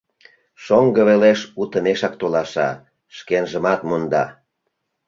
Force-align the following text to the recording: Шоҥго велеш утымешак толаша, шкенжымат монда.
Шоҥго 0.63 1.01
велеш 1.09 1.39
утымешак 1.61 2.13
толаша, 2.21 2.69
шкенжымат 3.15 3.79
монда. 3.89 4.25